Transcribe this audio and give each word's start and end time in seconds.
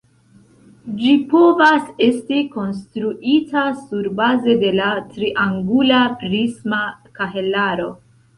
Ĝi 1.01 1.09
povas 1.33 1.91
esti 2.05 2.39
konstruita 2.55 3.65
surbaze 3.83 4.57
de 4.65 4.73
la 4.79 4.89
triangula 5.13 6.01
prisma 6.25 6.83
kahelaro. 7.21 7.89